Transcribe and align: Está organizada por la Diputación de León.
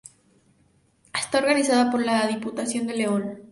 Está 1.13 1.37
organizada 1.37 1.91
por 1.91 2.03
la 2.03 2.25
Diputación 2.25 2.87
de 2.87 2.93
León. 2.95 3.43